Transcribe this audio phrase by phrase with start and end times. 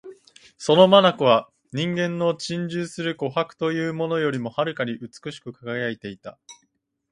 [0.57, 6.39] その眼は人間の珍重する琥珀というものよりも遥かに美しく輝いていた